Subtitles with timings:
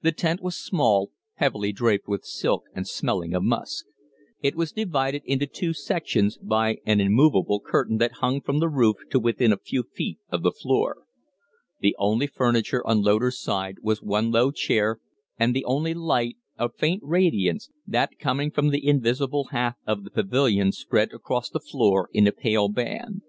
[0.00, 3.84] The tent was small, heavily draped with silk and smelling of musk.
[4.40, 8.96] It was divided into two sections by an immovable curtain that hung from the roof
[9.10, 11.02] to within a few feet of the floor.
[11.80, 15.00] The only furniture on Loder's side was one low chair,
[15.38, 20.10] and the only light a faint radiance that, coming from the invisible half of the
[20.10, 23.20] pavilion; spread across the floor in a pale band.